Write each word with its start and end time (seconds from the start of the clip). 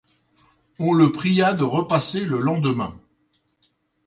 On 0.79 0.93
le 0.93 1.11
pria 1.11 1.53
de 1.53 1.63
repasser 1.63 2.25
le 2.25 2.39
lendemain. 2.39 2.99